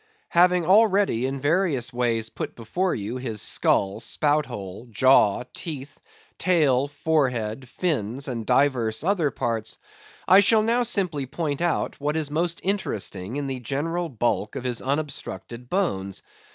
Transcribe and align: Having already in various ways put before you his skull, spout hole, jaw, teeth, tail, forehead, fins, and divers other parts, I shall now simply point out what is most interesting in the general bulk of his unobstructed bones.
Having 0.29 0.65
already 0.65 1.27
in 1.27 1.39
various 1.39 1.93
ways 1.93 2.29
put 2.31 2.55
before 2.55 2.95
you 2.95 3.17
his 3.17 3.39
skull, 3.39 3.99
spout 3.99 4.47
hole, 4.47 4.87
jaw, 4.89 5.43
teeth, 5.53 5.99
tail, 6.39 6.87
forehead, 6.87 7.69
fins, 7.69 8.27
and 8.27 8.43
divers 8.43 9.03
other 9.03 9.29
parts, 9.29 9.77
I 10.27 10.39
shall 10.39 10.63
now 10.63 10.81
simply 10.81 11.27
point 11.27 11.61
out 11.61 12.01
what 12.01 12.17
is 12.17 12.31
most 12.31 12.61
interesting 12.63 13.35
in 13.35 13.45
the 13.45 13.59
general 13.59 14.09
bulk 14.09 14.55
of 14.55 14.63
his 14.63 14.81
unobstructed 14.81 15.69
bones. 15.69 16.23